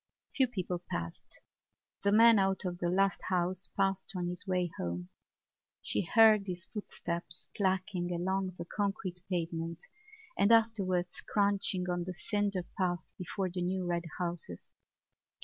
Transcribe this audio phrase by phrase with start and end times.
[0.33, 1.41] Few people passed.
[2.01, 5.09] The man out of the last house passed on his way home;
[5.83, 9.83] she heard his footsteps clacking along the concrete pavement
[10.35, 14.73] and afterwards crunching on the cinder path before the new red houses.